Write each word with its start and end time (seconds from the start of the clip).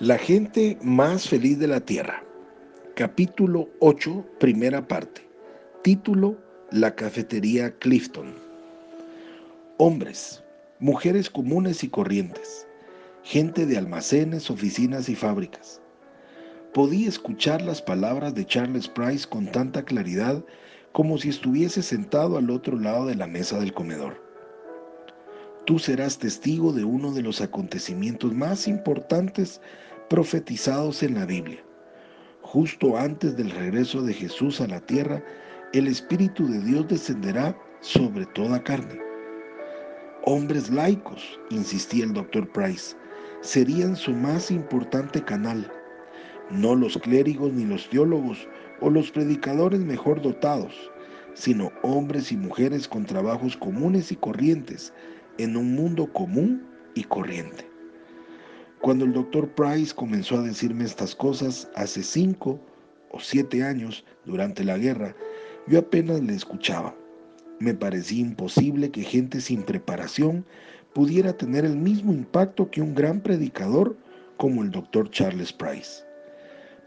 La 0.00 0.18
gente 0.18 0.76
más 0.82 1.28
feliz 1.28 1.60
de 1.60 1.68
la 1.68 1.78
Tierra. 1.78 2.20
Capítulo 2.96 3.68
8, 3.78 4.26
primera 4.40 4.88
parte. 4.88 5.24
Título, 5.82 6.36
La 6.72 6.96
cafetería 6.96 7.70
Clifton. 7.78 8.34
Hombres, 9.76 10.42
mujeres 10.80 11.30
comunes 11.30 11.84
y 11.84 11.88
corrientes, 11.88 12.66
gente 13.22 13.66
de 13.66 13.78
almacenes, 13.78 14.50
oficinas 14.50 15.08
y 15.08 15.14
fábricas. 15.14 15.80
Podía 16.72 17.08
escuchar 17.08 17.62
las 17.62 17.80
palabras 17.80 18.34
de 18.34 18.46
Charles 18.46 18.88
Price 18.88 19.28
con 19.28 19.46
tanta 19.46 19.84
claridad 19.84 20.44
como 20.90 21.18
si 21.18 21.28
estuviese 21.28 21.84
sentado 21.84 22.36
al 22.36 22.50
otro 22.50 22.80
lado 22.80 23.06
de 23.06 23.14
la 23.14 23.28
mesa 23.28 23.60
del 23.60 23.72
comedor. 23.72 24.23
Tú 25.66 25.78
serás 25.78 26.18
testigo 26.18 26.74
de 26.74 26.84
uno 26.84 27.10
de 27.10 27.22
los 27.22 27.40
acontecimientos 27.40 28.34
más 28.34 28.68
importantes 28.68 29.62
profetizados 30.10 31.02
en 31.02 31.14
la 31.14 31.24
Biblia. 31.24 31.64
Justo 32.42 32.98
antes 32.98 33.34
del 33.38 33.50
regreso 33.50 34.02
de 34.02 34.12
Jesús 34.12 34.60
a 34.60 34.66
la 34.66 34.80
tierra, 34.80 35.24
el 35.72 35.86
Espíritu 35.86 36.46
de 36.46 36.60
Dios 36.60 36.86
descenderá 36.88 37.56
sobre 37.80 38.26
toda 38.26 38.62
carne. 38.62 39.00
Hombres 40.26 40.68
laicos, 40.68 41.40
insistía 41.48 42.04
el 42.04 42.12
doctor 42.12 42.46
Price, 42.52 42.94
serían 43.40 43.96
su 43.96 44.12
más 44.12 44.50
importante 44.50 45.24
canal, 45.24 45.72
no 46.50 46.74
los 46.74 46.98
clérigos 46.98 47.54
ni 47.54 47.64
los 47.64 47.88
teólogos 47.88 48.46
o 48.82 48.90
los 48.90 49.10
predicadores 49.10 49.80
mejor 49.80 50.20
dotados, 50.20 50.74
sino 51.32 51.72
hombres 51.82 52.30
y 52.32 52.36
mujeres 52.36 52.86
con 52.86 53.06
trabajos 53.06 53.56
comunes 53.56 54.12
y 54.12 54.16
corrientes 54.16 54.92
en 55.38 55.56
un 55.56 55.74
mundo 55.74 56.12
común 56.12 56.66
y 56.94 57.04
corriente. 57.04 57.68
Cuando 58.80 59.04
el 59.04 59.12
doctor 59.12 59.48
Price 59.48 59.94
comenzó 59.94 60.38
a 60.38 60.42
decirme 60.42 60.84
estas 60.84 61.14
cosas 61.14 61.68
hace 61.74 62.02
cinco 62.02 62.60
o 63.10 63.20
siete 63.20 63.62
años 63.62 64.04
durante 64.24 64.62
la 64.62 64.76
guerra, 64.76 65.14
yo 65.66 65.78
apenas 65.78 66.20
le 66.20 66.34
escuchaba. 66.34 66.94
Me 67.60 67.72
parecía 67.74 68.20
imposible 68.20 68.90
que 68.90 69.02
gente 69.02 69.40
sin 69.40 69.62
preparación 69.62 70.44
pudiera 70.92 71.32
tener 71.32 71.64
el 71.64 71.76
mismo 71.76 72.12
impacto 72.12 72.70
que 72.70 72.82
un 72.82 72.94
gran 72.94 73.20
predicador 73.20 73.96
como 74.36 74.62
el 74.62 74.70
doctor 74.70 75.10
Charles 75.10 75.52
Price. 75.52 76.04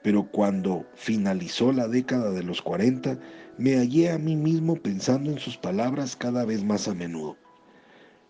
Pero 0.03 0.30
cuando 0.31 0.86
finalizó 0.94 1.73
la 1.73 1.88
década 1.88 2.31
de 2.31 2.44
los 2.44 2.62
40, 2.62 3.18
me 3.58 3.75
hallé 3.75 4.12
a 4.12 4.18
mí 4.18 4.36
mismo 4.36 4.75
pensando 4.75 5.31
en 5.31 5.40
sus 5.40 5.58
palabras 5.58 6.16
cada 6.16 6.45
vez 6.45 6.64
más 6.64 6.88
a 6.88 6.94
menudo. 6.94 7.36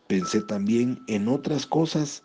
Pensé 0.07 0.41
también 0.41 0.99
en 1.07 1.27
otras 1.27 1.65
cosas 1.65 2.23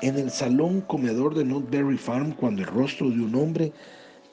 en 0.00 0.18
el 0.18 0.30
salón 0.30 0.80
comedor 0.80 1.34
de 1.34 1.44
Notberry 1.44 1.98
Farm 1.98 2.32
cuando 2.32 2.62
el 2.62 2.68
rostro 2.68 3.10
de 3.10 3.20
un 3.20 3.34
hombre 3.34 3.72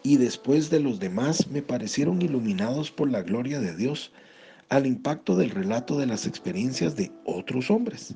y 0.01 0.17
después 0.17 0.69
de 0.69 0.79
los 0.79 0.99
demás 0.99 1.47
me 1.49 1.61
parecieron 1.61 2.21
iluminados 2.21 2.89
por 2.89 3.11
la 3.11 3.21
gloria 3.21 3.59
de 3.59 3.75
Dios 3.75 4.11
al 4.69 4.87
impacto 4.87 5.35
del 5.35 5.51
relato 5.51 5.99
de 5.99 6.05
las 6.05 6.25
experiencias 6.25 6.95
de 6.95 7.11
otros 7.25 7.69
hombres. 7.69 8.15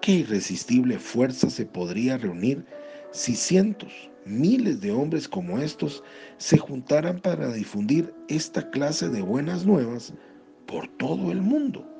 Qué 0.00 0.12
irresistible 0.12 0.98
fuerza 0.98 1.50
se 1.50 1.66
podría 1.66 2.18
reunir 2.18 2.64
si 3.10 3.34
cientos, 3.34 3.92
miles 4.24 4.80
de 4.80 4.92
hombres 4.92 5.28
como 5.28 5.58
estos 5.58 6.04
se 6.38 6.56
juntaran 6.56 7.18
para 7.20 7.52
difundir 7.52 8.14
esta 8.28 8.70
clase 8.70 9.08
de 9.08 9.22
buenas 9.22 9.66
nuevas 9.66 10.14
por 10.66 10.86
todo 10.96 11.32
el 11.32 11.42
mundo. 11.42 11.95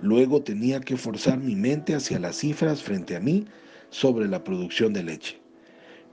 Luego 0.00 0.42
tenía 0.42 0.80
que 0.80 0.96
forzar 0.96 1.38
mi 1.38 1.54
mente 1.54 1.94
hacia 1.94 2.18
las 2.18 2.36
cifras 2.36 2.82
frente 2.82 3.16
a 3.16 3.20
mí 3.20 3.46
sobre 3.90 4.28
la 4.28 4.42
producción 4.42 4.92
de 4.92 5.02
leche. 5.02 5.40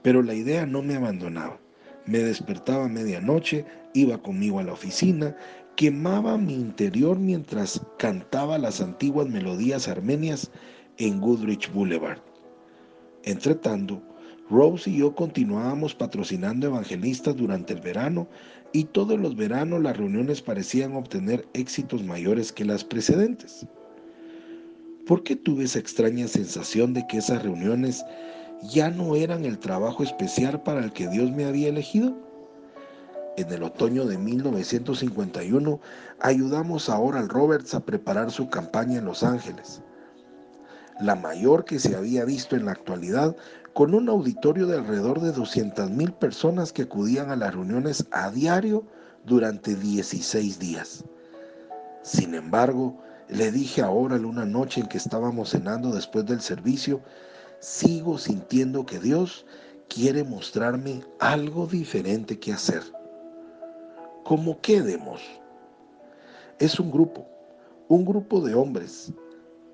Pero 0.02 0.22
la 0.22 0.34
idea 0.34 0.66
no 0.66 0.82
me 0.82 0.94
abandonaba. 0.94 1.58
Me 2.06 2.18
despertaba 2.18 2.86
a 2.86 2.88
medianoche, 2.88 3.64
iba 3.94 4.18
conmigo 4.18 4.58
a 4.58 4.64
la 4.64 4.72
oficina, 4.72 5.36
quemaba 5.76 6.36
mi 6.36 6.54
interior 6.54 7.18
mientras 7.18 7.80
cantaba 7.98 8.58
las 8.58 8.80
antiguas 8.80 9.28
melodías 9.28 9.88
armenias 9.88 10.50
en 10.98 11.20
Goodrich 11.20 11.72
Boulevard. 11.72 12.18
Entretanto, 13.24 14.02
Rose 14.50 14.90
y 14.90 14.98
yo 14.98 15.14
continuábamos 15.14 15.94
patrocinando 15.94 16.66
evangelistas 16.66 17.36
durante 17.36 17.72
el 17.72 17.80
verano 17.80 18.28
y 18.72 18.84
todos 18.84 19.18
los 19.18 19.36
veranos 19.36 19.82
las 19.82 19.96
reuniones 19.96 20.42
parecían 20.42 20.94
obtener 20.94 21.46
éxitos 21.54 22.02
mayores 22.02 22.52
que 22.52 22.64
las 22.64 22.84
precedentes. 22.84 23.66
¿Por 25.06 25.22
qué 25.22 25.36
tuve 25.36 25.64
esa 25.64 25.78
extraña 25.78 26.28
sensación 26.28 26.94
de 26.94 27.06
que 27.06 27.18
esas 27.18 27.42
reuniones 27.42 28.04
ya 28.70 28.90
no 28.90 29.16
eran 29.16 29.44
el 29.44 29.58
trabajo 29.58 30.02
especial 30.02 30.62
para 30.62 30.84
el 30.84 30.92
que 30.92 31.08
Dios 31.08 31.30
me 31.32 31.44
había 31.44 31.68
elegido? 31.68 32.16
En 33.36 33.50
el 33.50 33.62
otoño 33.62 34.04
de 34.04 34.18
1951 34.18 35.80
ayudamos 36.20 36.88
a 36.88 36.98
Oral 36.98 37.28
Roberts 37.28 37.74
a 37.74 37.80
preparar 37.80 38.30
su 38.30 38.48
campaña 38.48 38.98
en 38.98 39.06
Los 39.06 39.22
Ángeles, 39.22 39.82
la 41.00 41.14
mayor 41.14 41.64
que 41.64 41.78
se 41.78 41.96
había 41.96 42.24
visto 42.24 42.56
en 42.56 42.66
la 42.66 42.72
actualidad 42.72 43.34
con 43.74 43.94
un 43.94 44.08
auditorio 44.08 44.66
de 44.66 44.78
alrededor 44.78 45.20
de 45.20 45.32
200.000 45.32 46.12
personas 46.14 46.72
que 46.72 46.82
acudían 46.82 47.30
a 47.30 47.36
las 47.36 47.54
reuniones 47.54 48.06
a 48.10 48.30
diario 48.30 48.84
durante 49.24 49.74
16 49.74 50.58
días. 50.58 51.04
Sin 52.02 52.34
embargo, 52.34 52.98
le 53.28 53.50
dije 53.50 53.82
a 53.82 53.90
Oral 53.90 54.26
una 54.26 54.44
noche 54.44 54.80
en 54.80 54.88
que 54.88 54.98
estábamos 54.98 55.50
cenando 55.50 55.90
después 55.92 56.26
del 56.26 56.40
servicio, 56.40 57.00
sigo 57.60 58.18
sintiendo 58.18 58.84
que 58.84 58.98
Dios 58.98 59.46
quiere 59.88 60.24
mostrarme 60.24 61.02
algo 61.18 61.66
diferente 61.66 62.38
que 62.38 62.52
hacer. 62.52 62.82
¿Cómo 64.24 64.60
quedemos? 64.60 65.22
Es 66.58 66.78
un 66.78 66.90
grupo, 66.90 67.26
un 67.88 68.04
grupo 68.04 68.40
de 68.40 68.54
hombres, 68.54 69.12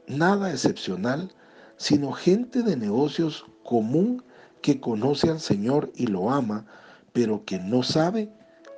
nada 0.06 0.50
excepcional, 0.50 1.32
sino 1.76 2.12
gente 2.12 2.62
de 2.62 2.76
negocios 2.76 3.44
común 3.68 4.24
que 4.62 4.80
conoce 4.80 5.28
al 5.28 5.40
Señor 5.40 5.92
y 5.94 6.06
lo 6.06 6.30
ama, 6.30 6.64
pero 7.12 7.44
que 7.44 7.58
no 7.58 7.82
sabe 7.82 8.30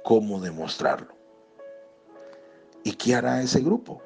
cómo 0.02 0.40
demostrarlo. 0.40 1.14
¿Y 2.82 2.94
qué 2.94 3.14
hará 3.14 3.40
ese 3.40 3.60
grupo? 3.60 4.02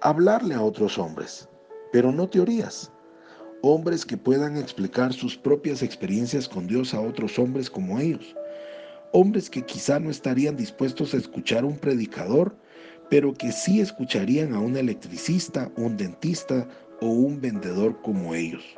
Hablarle 0.00 0.56
a 0.56 0.62
otros 0.62 0.98
hombres, 0.98 1.48
pero 1.92 2.10
no 2.10 2.28
teorías. 2.28 2.90
Hombres 3.62 4.04
que 4.04 4.16
puedan 4.16 4.56
explicar 4.56 5.12
sus 5.12 5.36
propias 5.36 5.80
experiencias 5.80 6.48
con 6.48 6.66
Dios 6.66 6.92
a 6.92 7.00
otros 7.00 7.38
hombres 7.38 7.70
como 7.70 8.00
ellos. 8.00 8.34
Hombres 9.12 9.48
que 9.48 9.64
quizá 9.64 10.00
no 10.00 10.10
estarían 10.10 10.56
dispuestos 10.56 11.14
a 11.14 11.18
escuchar 11.18 11.62
a 11.62 11.68
un 11.68 11.78
predicador, 11.78 12.52
pero 13.10 13.32
que 13.32 13.52
sí 13.52 13.80
escucharían 13.80 14.54
a 14.54 14.58
un 14.58 14.76
electricista, 14.76 15.70
un 15.76 15.96
dentista 15.96 16.66
o 17.00 17.10
un 17.10 17.40
vendedor 17.40 18.02
como 18.02 18.34
ellos. 18.34 18.77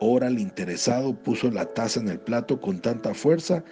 Ahora 0.00 0.28
el 0.28 0.38
interesado 0.38 1.14
puso 1.14 1.50
la 1.50 1.64
taza 1.66 2.00
en 2.00 2.08
el 2.08 2.20
plato 2.20 2.60
con 2.60 2.80
tanta 2.80 3.14
fuerza 3.14 3.64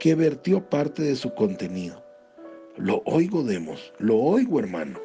que 0.00 0.14
vertió 0.14 0.64
parte 0.68 1.02
de 1.02 1.16
su 1.16 1.34
contenido. 1.34 2.02
Lo 2.76 3.02
oigo, 3.04 3.42
Demos, 3.42 3.92
lo 3.98 4.16
oigo, 4.16 4.58
hermano. 4.58 4.98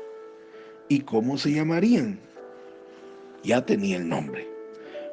¿Y 0.88 1.02
cómo 1.02 1.38
se 1.38 1.54
llamarían? 1.54 2.20
Ya 3.44 3.66
tenía 3.66 3.98
el 3.98 4.08
nombre. 4.08 4.48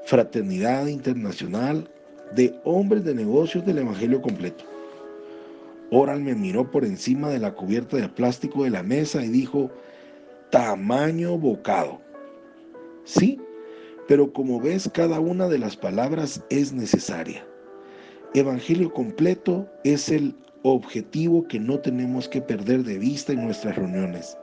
Fraternidad 0.05 0.87
Internacional 0.87 1.89
de 2.35 2.59
Hombres 2.65 3.05
de 3.05 3.15
Negocios 3.15 3.65
del 3.65 3.79
Evangelio 3.79 4.21
Completo. 4.21 4.65
Oral 5.91 6.21
me 6.21 6.35
miró 6.35 6.71
por 6.71 6.85
encima 6.85 7.31
de 7.31 7.39
la 7.39 7.55
cubierta 7.55 7.97
de 7.97 8.09
plástico 8.09 8.65
de 8.65 8.71
la 8.71 8.83
mesa 8.83 9.25
y 9.25 9.29
dijo, 9.29 9.71
tamaño 10.51 11.39
bocado. 11.39 12.01
Sí, 13.05 13.41
pero 14.09 14.33
como 14.33 14.59
ves, 14.59 14.91
cada 14.93 15.21
una 15.21 15.49
de 15.49 15.59
las 15.59 15.77
palabras 15.77 16.43
es 16.49 16.73
necesaria. 16.73 17.47
Evangelio 18.33 18.91
completo 18.91 19.69
es 19.85 20.09
el 20.09 20.35
objetivo 20.63 21.47
que 21.47 21.61
no 21.61 21.79
tenemos 21.79 22.27
que 22.27 22.41
perder 22.41 22.85
de 22.85 22.99
vista 22.99 23.35
en 23.35 23.45
nuestras 23.45 23.77
reuniones. 23.77 24.37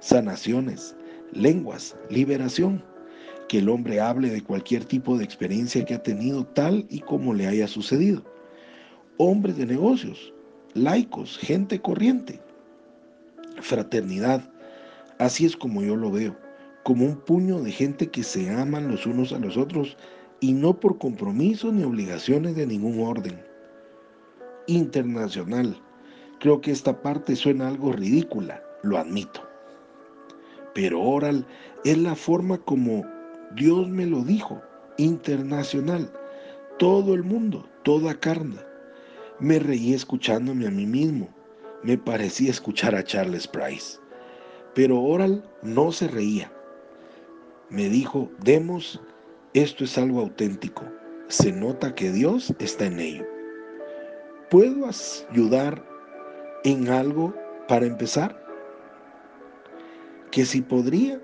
Sanaciones, 0.00 0.94
lenguas, 1.32 1.96
liberación. 2.10 2.84
Que 3.48 3.60
el 3.60 3.70
hombre 3.70 3.98
hable 3.98 4.28
de 4.28 4.42
cualquier 4.42 4.84
tipo 4.84 5.16
de 5.16 5.24
experiencia 5.24 5.82
que 5.86 5.94
ha 5.94 6.02
tenido 6.02 6.44
tal 6.44 6.84
y 6.90 7.00
como 7.00 7.32
le 7.32 7.46
haya 7.46 7.66
sucedido. 7.66 8.22
Hombres 9.16 9.56
de 9.56 9.64
negocios, 9.64 10.34
laicos, 10.74 11.38
gente 11.38 11.80
corriente. 11.80 12.40
Fraternidad, 13.62 14.42
así 15.18 15.46
es 15.46 15.56
como 15.56 15.82
yo 15.82 15.96
lo 15.96 16.10
veo, 16.10 16.36
como 16.88 17.04
un 17.04 17.16
puño 17.16 17.60
de 17.60 17.70
gente 17.70 18.06
que 18.06 18.22
se 18.22 18.48
aman 18.48 18.88
los 18.88 19.04
unos 19.04 19.34
a 19.34 19.38
los 19.38 19.58
otros 19.58 19.98
y 20.40 20.54
no 20.54 20.80
por 20.80 20.96
compromisos 20.96 21.70
ni 21.70 21.84
obligaciones 21.84 22.56
de 22.56 22.66
ningún 22.66 23.06
orden. 23.06 23.38
Internacional, 24.68 25.78
creo 26.40 26.62
que 26.62 26.70
esta 26.70 27.02
parte 27.02 27.36
suena 27.36 27.68
algo 27.68 27.92
ridícula, 27.92 28.62
lo 28.82 28.96
admito. 28.96 29.42
Pero 30.74 31.02
oral 31.02 31.46
es 31.84 31.98
la 31.98 32.14
forma 32.14 32.56
como 32.56 33.04
Dios 33.54 33.86
me 33.90 34.06
lo 34.06 34.24
dijo, 34.24 34.58
internacional, 34.96 36.10
todo 36.78 37.12
el 37.12 37.22
mundo, 37.22 37.68
toda 37.82 38.18
carne. 38.18 38.56
Me 39.40 39.58
reí 39.58 39.92
escuchándome 39.92 40.66
a 40.66 40.70
mí 40.70 40.86
mismo. 40.86 41.28
Me 41.82 41.98
parecía 41.98 42.50
escuchar 42.50 42.94
a 42.94 43.04
Charles 43.04 43.46
Price. 43.46 43.98
Pero 44.74 45.02
Oral 45.02 45.44
no 45.62 45.92
se 45.92 46.08
reía. 46.08 46.50
Me 47.70 47.90
dijo, 47.90 48.30
Demos, 48.42 48.98
esto 49.52 49.84
es 49.84 49.98
algo 49.98 50.20
auténtico. 50.20 50.84
Se 51.28 51.52
nota 51.52 51.94
que 51.94 52.10
Dios 52.10 52.54
está 52.58 52.86
en 52.86 52.98
ello. 52.98 53.26
¿Puedo 54.48 54.88
ayudar 55.30 55.84
en 56.64 56.88
algo 56.88 57.34
para 57.68 57.84
empezar? 57.84 58.42
Que 60.30 60.46
si 60.46 60.62
podría, 60.62 61.20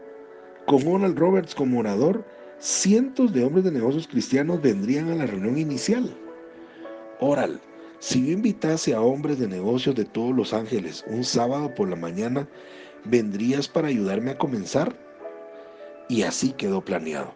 con 0.66 0.86
Oral 0.86 1.16
Roberts 1.16 1.54
como 1.54 1.80
orador, 1.80 2.26
cientos 2.58 3.32
de 3.32 3.44
hombres 3.44 3.64
de 3.64 3.72
negocios 3.72 4.06
cristianos 4.06 4.60
vendrían 4.60 5.08
a 5.10 5.14
la 5.14 5.26
reunión 5.26 5.56
inicial. 5.56 6.14
Oral, 7.20 7.58
si 8.00 8.26
yo 8.26 8.32
invitase 8.32 8.92
a 8.92 9.00
hombres 9.00 9.38
de 9.38 9.48
negocios 9.48 9.94
de 9.94 10.04
todos 10.04 10.36
los 10.36 10.52
ángeles 10.52 11.06
un 11.08 11.24
sábado 11.24 11.74
por 11.74 11.88
la 11.88 11.96
mañana, 11.96 12.46
¿vendrías 13.06 13.66
para 13.66 13.88
ayudarme 13.88 14.32
a 14.32 14.38
comenzar? 14.38 15.03
Y 16.08 16.22
así 16.22 16.52
quedó 16.52 16.84
planeado. 16.84 17.32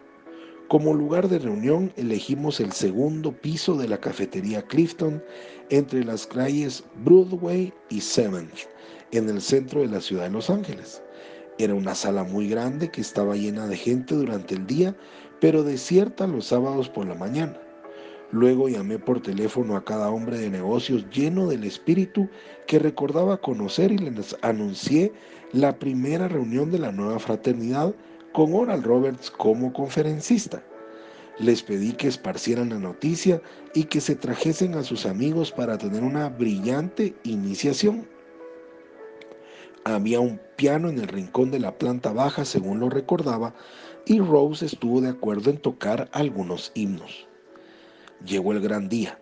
Como 0.68 0.92
lugar 0.92 1.28
de 1.28 1.38
reunión 1.38 1.90
elegimos 1.96 2.60
el 2.60 2.72
segundo 2.72 3.32
piso 3.32 3.74
de 3.76 3.88
la 3.88 3.98
cafetería 3.98 4.60
Clifton 4.60 5.22
entre 5.70 6.04
las 6.04 6.26
calles 6.26 6.84
Broadway 7.02 7.72
y 7.88 8.02
Seventh, 8.02 8.66
en 9.12 9.30
el 9.30 9.40
centro 9.40 9.80
de 9.80 9.86
la 9.86 10.00
ciudad 10.02 10.24
de 10.24 10.30
Los 10.30 10.50
Ángeles. 10.50 11.02
Era 11.58 11.74
una 11.74 11.94
sala 11.94 12.22
muy 12.22 12.48
grande 12.48 12.90
que 12.90 13.00
estaba 13.00 13.34
llena 13.34 13.66
de 13.66 13.76
gente 13.76 14.14
durante 14.14 14.56
el 14.56 14.66
día, 14.66 14.94
pero 15.40 15.62
desierta 15.62 16.26
los 16.26 16.46
sábados 16.46 16.90
por 16.90 17.06
la 17.06 17.14
mañana. 17.14 17.58
Luego 18.30 18.68
llamé 18.68 18.98
por 18.98 19.22
teléfono 19.22 19.74
a 19.74 19.84
cada 19.84 20.10
hombre 20.10 20.38
de 20.38 20.50
negocios 20.50 21.08
lleno 21.10 21.48
del 21.48 21.64
espíritu 21.64 22.28
que 22.66 22.78
recordaba 22.78 23.40
conocer 23.40 23.90
y 23.90 23.96
les 23.96 24.36
anuncié 24.42 25.12
la 25.52 25.78
primera 25.78 26.28
reunión 26.28 26.70
de 26.70 26.78
la 26.78 26.92
nueva 26.92 27.18
fraternidad 27.18 27.94
con 28.38 28.55
Oral 28.55 28.85
Roberts 28.85 29.32
como 29.32 29.73
conferencista. 29.73 30.62
Les 31.40 31.61
pedí 31.61 31.90
que 31.90 32.06
esparcieran 32.06 32.69
la 32.69 32.79
noticia 32.79 33.43
y 33.75 33.82
que 33.82 34.00
se 34.00 34.14
trajesen 34.14 34.76
a 34.76 34.85
sus 34.85 35.06
amigos 35.06 35.50
para 35.50 35.76
tener 35.76 36.05
una 36.05 36.29
brillante 36.29 37.17
iniciación. 37.25 38.08
Había 39.82 40.20
un 40.20 40.40
piano 40.55 40.88
en 40.88 41.00
el 41.00 41.08
rincón 41.08 41.50
de 41.50 41.58
la 41.58 41.76
planta 41.76 42.12
baja, 42.12 42.44
según 42.44 42.79
lo 42.79 42.88
recordaba, 42.88 43.56
y 44.06 44.20
Rose 44.20 44.67
estuvo 44.67 45.00
de 45.00 45.08
acuerdo 45.08 45.50
en 45.50 45.58
tocar 45.58 46.08
algunos 46.12 46.70
himnos. 46.76 47.26
Llegó 48.25 48.52
el 48.52 48.61
gran 48.61 48.88
día. 48.88 49.19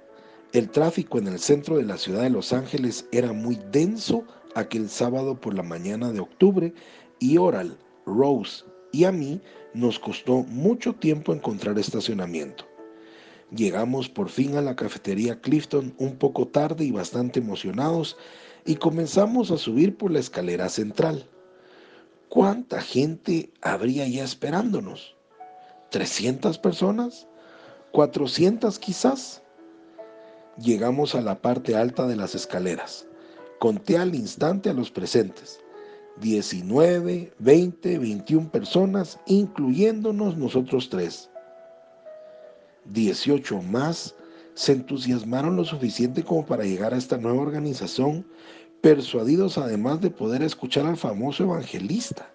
El 0.52 0.68
tráfico 0.68 1.16
en 1.16 1.28
el 1.28 1.38
centro 1.38 1.78
de 1.78 1.84
la 1.84 1.96
ciudad 1.96 2.20
de 2.20 2.28
Los 2.28 2.52
Ángeles 2.52 3.08
era 3.12 3.32
muy 3.32 3.58
denso 3.72 4.24
aquel 4.54 4.90
sábado 4.90 5.40
por 5.40 5.54
la 5.54 5.62
mañana 5.62 6.12
de 6.12 6.20
octubre 6.20 6.74
y 7.18 7.38
Oral, 7.38 7.78
Rose 8.04 8.75
y 8.92 9.04
a 9.04 9.12
mí 9.12 9.40
nos 9.74 9.98
costó 9.98 10.42
mucho 10.44 10.94
tiempo 10.94 11.32
encontrar 11.32 11.78
estacionamiento. 11.78 12.64
Llegamos 13.50 14.08
por 14.08 14.28
fin 14.28 14.56
a 14.56 14.62
la 14.62 14.74
cafetería 14.74 15.40
Clifton 15.40 15.94
un 15.98 16.16
poco 16.16 16.48
tarde 16.48 16.84
y 16.84 16.90
bastante 16.90 17.38
emocionados 17.38 18.16
y 18.64 18.76
comenzamos 18.76 19.50
a 19.50 19.58
subir 19.58 19.96
por 19.96 20.10
la 20.10 20.18
escalera 20.18 20.68
central. 20.68 21.28
¿Cuánta 22.28 22.80
gente 22.80 23.52
habría 23.62 24.08
ya 24.08 24.24
esperándonos? 24.24 25.16
¿300 25.92 26.60
personas? 26.60 27.28
¿400 27.92 28.78
quizás? 28.78 29.42
Llegamos 30.58 31.14
a 31.14 31.20
la 31.20 31.40
parte 31.40 31.76
alta 31.76 32.06
de 32.08 32.16
las 32.16 32.34
escaleras. 32.34 33.06
Conté 33.60 33.96
al 33.96 34.14
instante 34.14 34.70
a 34.70 34.74
los 34.74 34.90
presentes. 34.90 35.60
19, 36.20 37.32
20, 37.38 37.98
21 37.98 38.50
personas, 38.50 39.18
incluyéndonos 39.26 40.36
nosotros 40.36 40.88
tres. 40.88 41.30
18 42.86 43.62
más 43.62 44.14
se 44.54 44.72
entusiasmaron 44.72 45.56
lo 45.56 45.64
suficiente 45.64 46.24
como 46.24 46.46
para 46.46 46.64
llegar 46.64 46.94
a 46.94 46.96
esta 46.96 47.18
nueva 47.18 47.42
organización, 47.42 48.26
persuadidos 48.80 49.58
además 49.58 50.00
de 50.00 50.10
poder 50.10 50.42
escuchar 50.42 50.86
al 50.86 50.96
famoso 50.96 51.44
evangelista. 51.44 52.30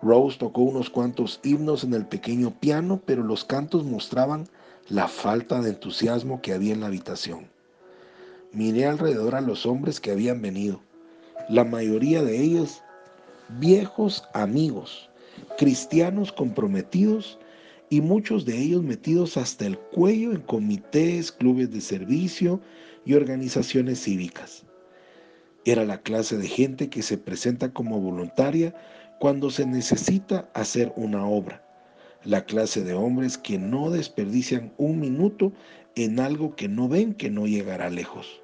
Rose 0.00 0.38
tocó 0.38 0.62
unos 0.62 0.88
cuantos 0.88 1.38
himnos 1.44 1.84
en 1.84 1.92
el 1.94 2.06
pequeño 2.06 2.58
piano, 2.58 3.00
pero 3.04 3.22
los 3.22 3.44
cantos 3.44 3.84
mostraban 3.84 4.48
la 4.88 5.06
falta 5.06 5.60
de 5.60 5.70
entusiasmo 5.70 6.40
que 6.40 6.54
había 6.54 6.72
en 6.72 6.80
la 6.80 6.86
habitación. 6.86 7.48
Miré 8.52 8.86
alrededor 8.86 9.34
a 9.34 9.40
los 9.40 9.64
hombres 9.66 10.00
que 10.00 10.10
habían 10.10 10.42
venido, 10.42 10.80
la 11.48 11.64
mayoría 11.64 12.22
de 12.22 12.40
ellos 12.40 12.82
viejos 13.58 14.24
amigos, 14.34 15.10
cristianos 15.58 16.32
comprometidos 16.32 17.38
y 17.90 18.00
muchos 18.00 18.44
de 18.44 18.58
ellos 18.58 18.82
metidos 18.82 19.36
hasta 19.36 19.66
el 19.66 19.78
cuello 19.78 20.32
en 20.32 20.40
comités, 20.40 21.32
clubes 21.32 21.70
de 21.70 21.80
servicio 21.80 22.60
y 23.04 23.14
organizaciones 23.14 24.02
cívicas. 24.02 24.64
Era 25.64 25.84
la 25.84 26.00
clase 26.00 26.36
de 26.38 26.48
gente 26.48 26.88
que 26.88 27.02
se 27.02 27.18
presenta 27.18 27.72
como 27.72 28.00
voluntaria 28.00 28.74
cuando 29.20 29.50
se 29.50 29.66
necesita 29.66 30.50
hacer 30.54 30.92
una 30.96 31.26
obra. 31.26 31.64
La 32.24 32.44
clase 32.44 32.82
de 32.82 32.94
hombres 32.94 33.38
que 33.38 33.58
no 33.58 33.90
desperdician 33.90 34.72
un 34.78 35.00
minuto 35.00 35.52
en 35.94 36.18
algo 36.18 36.56
que 36.56 36.68
no 36.68 36.88
ven 36.88 37.14
que 37.14 37.30
no 37.30 37.46
llegará 37.46 37.90
lejos. 37.90 38.41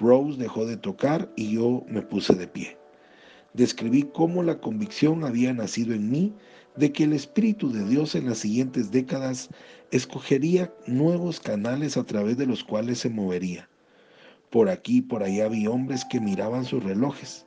Rose 0.00 0.38
dejó 0.38 0.66
de 0.66 0.76
tocar 0.76 1.30
y 1.36 1.52
yo 1.52 1.84
me 1.88 2.02
puse 2.02 2.34
de 2.34 2.48
pie. 2.48 2.76
Describí 3.52 4.04
cómo 4.14 4.42
la 4.42 4.58
convicción 4.60 5.24
había 5.24 5.52
nacido 5.52 5.94
en 5.94 6.10
mí 6.10 6.32
de 6.76 6.92
que 6.92 7.04
el 7.04 7.12
Espíritu 7.12 7.70
de 7.72 7.84
Dios 7.84 8.14
en 8.14 8.26
las 8.26 8.38
siguientes 8.38 8.90
décadas 8.90 9.50
escogería 9.90 10.72
nuevos 10.86 11.40
canales 11.40 11.96
a 11.96 12.04
través 12.04 12.36
de 12.36 12.46
los 12.46 12.64
cuales 12.64 13.00
se 13.00 13.10
movería. 13.10 13.68
Por 14.50 14.68
aquí 14.68 14.98
y 14.98 15.02
por 15.02 15.22
allá 15.22 15.48
vi 15.48 15.66
hombres 15.66 16.04
que 16.04 16.20
miraban 16.20 16.64
sus 16.64 16.82
relojes. 16.82 17.46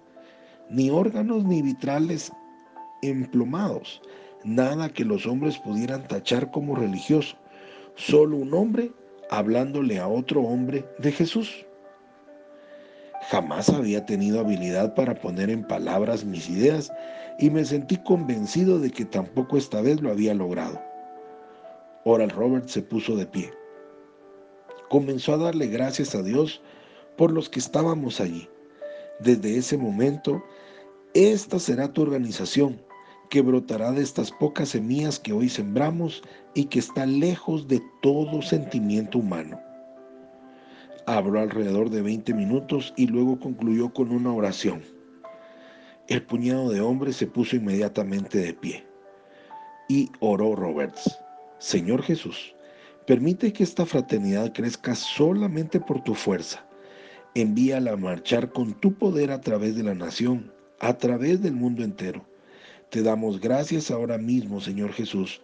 Ni 0.70 0.90
órganos 0.90 1.44
ni 1.46 1.62
vitrales 1.62 2.32
emplomados, 3.02 4.02
nada 4.44 4.90
que 4.90 5.06
los 5.06 5.26
hombres 5.26 5.58
pudieran 5.58 6.08
tachar 6.08 6.52
como 6.52 6.76
religioso, 6.76 7.36
solo 7.96 8.38
un 8.38 8.54
hombre 8.54 8.92
hablándole 9.30 10.00
a 10.00 10.08
otro 10.08 10.42
hombre 10.42 10.86
de 11.00 11.12
Jesús. 11.12 11.66
Jamás 13.30 13.70
había 13.70 14.06
tenido 14.06 14.40
habilidad 14.40 14.96
para 14.96 15.16
poner 15.16 15.50
en 15.50 15.64
palabras 15.64 16.26
mis 16.26 16.50
ideas 16.50 16.92
y 17.40 17.50
me 17.50 17.64
sentí 17.64 17.98
convencido 17.98 18.80
de 18.80 18.92
que 18.92 19.06
tampoco 19.06 19.58
esta 19.58 19.82
vez 19.82 20.02
lo 20.02 20.12
había 20.12 20.34
logrado. 20.34 20.82
Oral 22.04 22.32
Robert 22.32 22.68
se 22.68 22.82
puso 22.82 23.16
de 23.16 23.26
pie. 23.26 23.52
Comenzó 24.90 25.34
a 25.34 25.38
darle 25.38 25.68
gracias 25.68 26.16
a 26.16 26.22
Dios 26.22 26.62
por 27.18 27.32
los 27.32 27.50
que 27.50 27.60
estábamos 27.60 28.20
allí. 28.20 28.50
Desde 29.20 29.58
ese 29.58 29.78
momento, 29.78 30.44
esta 31.14 31.60
será 31.60 31.94
tu 31.94 32.02
organización, 32.02 32.82
que 33.30 33.42
brotará 33.42 33.92
de 33.92 34.04
estas 34.04 34.32
pocas 34.32 34.70
semillas 34.70 35.20
que 35.20 35.34
hoy 35.34 35.50
sembramos 35.50 36.22
y 36.54 36.66
que 36.66 36.80
está 36.80 37.06
lejos 37.06 37.68
de 37.68 37.82
todo 38.02 38.42
sentimiento 38.42 39.20
humano. 39.20 39.60
Habló 41.06 41.42
alrededor 41.42 41.90
de 41.90 42.02
20 42.02 42.34
minutos 42.34 42.94
y 42.96 43.08
luego 43.08 43.38
concluyó 43.38 43.94
con 43.94 44.12
una 44.12 44.32
oración. 44.34 44.82
El 46.08 46.24
puñado 46.24 46.70
de 46.70 46.80
hombres 46.80 47.18
se 47.18 47.28
puso 47.28 47.58
inmediatamente 47.58 48.38
de 48.38 48.54
pie. 48.54 48.86
Y 49.90 50.10
oró 50.22 50.56
Roberts. 50.56 51.20
Señor 51.60 52.04
Jesús, 52.04 52.56
permite 53.06 53.52
que 53.52 53.64
esta 53.64 53.86
fraternidad 53.86 54.54
crezca 54.54 54.96
solamente 54.96 55.80
por 55.82 56.02
tu 56.04 56.14
fuerza. 56.14 56.66
Envíala 57.36 57.94
a 57.94 57.98
marchar 57.98 58.52
con 58.52 58.74
tu 58.80 58.94
poder 58.94 59.32
a 59.32 59.42
través 59.42 59.76
de 59.76 59.84
la 59.84 59.96
nación, 59.96 60.54
a 60.80 60.98
través 60.98 61.42
del 61.42 61.54
mundo 61.54 61.84
entero. 61.84 62.26
Te 62.92 63.02
damos 63.02 63.42
gracias 63.42 63.92
ahora 63.92 64.18
mismo, 64.18 64.62
Señor 64.62 64.94
Jesús, 64.94 65.42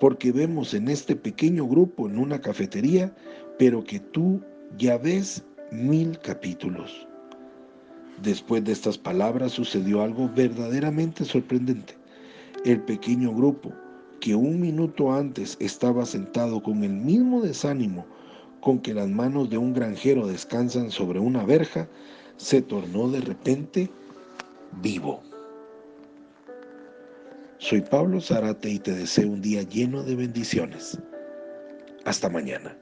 porque 0.00 0.32
vemos 0.32 0.72
en 0.72 0.88
este 0.88 1.16
pequeño 1.16 1.66
grupo 1.66 2.08
en 2.08 2.18
una 2.18 2.40
cafetería, 2.40 3.14
pero 3.58 3.84
que 3.84 4.00
tú 4.00 4.42
ya 4.78 4.98
ves 4.98 5.44
mil 5.70 6.18
capítulos. 6.18 7.06
Después 8.22 8.64
de 8.64 8.72
estas 8.72 8.98
palabras 8.98 9.52
sucedió 9.52 10.02
algo 10.02 10.30
verdaderamente 10.34 11.24
sorprendente. 11.24 11.96
El 12.64 12.80
pequeño 12.82 13.34
grupo, 13.34 13.72
que 14.20 14.34
un 14.34 14.60
minuto 14.60 15.12
antes 15.12 15.56
estaba 15.60 16.06
sentado 16.06 16.62
con 16.62 16.84
el 16.84 16.92
mismo 16.92 17.40
desánimo 17.40 18.06
con 18.60 18.78
que 18.78 18.94
las 18.94 19.08
manos 19.08 19.50
de 19.50 19.58
un 19.58 19.74
granjero 19.74 20.26
descansan 20.28 20.90
sobre 20.92 21.18
una 21.18 21.44
verja, 21.44 21.88
se 22.36 22.62
tornó 22.62 23.08
de 23.08 23.20
repente 23.20 23.90
vivo. 24.80 25.20
Soy 27.58 27.80
Pablo 27.80 28.20
Zarate 28.20 28.70
y 28.70 28.78
te 28.78 28.92
deseo 28.92 29.28
un 29.28 29.42
día 29.42 29.62
lleno 29.62 30.04
de 30.04 30.14
bendiciones. 30.14 30.98
Hasta 32.04 32.28
mañana. 32.28 32.76